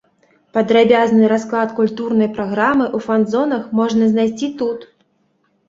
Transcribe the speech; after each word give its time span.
Падрабязны 0.57 1.27
расклад 1.33 1.75
культурнай 1.81 2.31
праграмы 2.39 2.85
ў 2.87 2.99
фан-зонах 3.07 3.71
можна 3.83 4.11
знайсці 4.17 4.53
тут. 4.61 4.93